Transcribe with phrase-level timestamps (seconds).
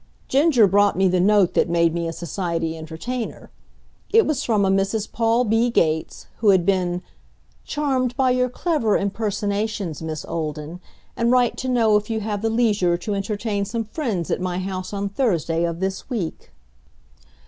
[0.27, 3.51] Ginger brought me the note that made me a society entertainer.
[4.11, 5.11] It was from a Mrs.
[5.11, 5.69] Paul B.
[5.69, 7.03] Gates, who had been
[7.65, 10.81] "charmed by your clever impersonations, Miss Olden,
[11.15, 14.57] and write to know if you have the leisure to entertain some friends at my
[14.57, 16.51] house on Thursday of this week."